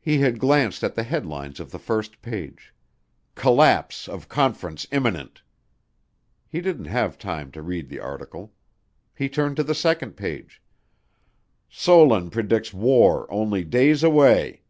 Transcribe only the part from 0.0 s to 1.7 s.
He had glanced at the headlines of